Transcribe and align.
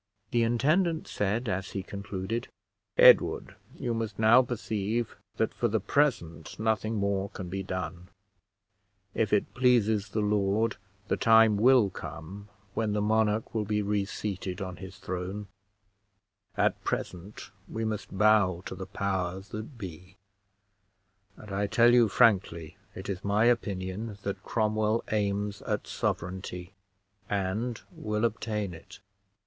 The 0.31 0.41
intendant 0.41 1.07
said, 1.07 1.47
as 1.47 1.73
he 1.73 1.83
concluded. 1.83 2.47
"Edward, 2.97 3.53
you 3.77 3.93
must 3.93 4.17
now 4.17 4.41
perceive 4.41 5.15
that, 5.37 5.53
for 5.53 5.67
the 5.67 5.79
present, 5.79 6.57
nothing 6.57 6.95
more 6.95 7.29
can 7.29 7.49
be 7.49 7.61
done; 7.61 8.07
if 9.13 9.31
it 9.31 9.53
pleases 9.53 10.09
the 10.09 10.21
Lord, 10.21 10.77
the 11.07 11.17
time 11.17 11.55
will 11.55 11.91
come 11.91 12.49
when 12.73 12.93
the 12.93 12.99
monarch 13.03 13.53
will 13.53 13.63
be 13.63 13.83
reseated 13.83 14.59
on 14.59 14.77
his 14.77 14.97
throne; 14.97 15.49
at 16.57 16.83
present, 16.83 17.51
we 17.69 17.85
must 17.85 18.11
bow 18.17 18.63
to 18.65 18.73
the 18.73 18.87
powers 18.87 19.49
that 19.49 19.77
be; 19.77 20.15
and 21.37 21.51
I 21.51 21.67
tell 21.67 21.93
you 21.93 22.09
frankly, 22.09 22.75
it 22.95 23.07
is 23.07 23.23
my 23.23 23.45
opinion 23.45 24.17
that 24.23 24.41
Cromwell 24.41 25.03
aims 25.11 25.61
at 25.61 25.85
sovereignty 25.85 26.73
and 27.29 27.79
will 27.95 28.25
obtain 28.25 28.73
it. 28.73 28.97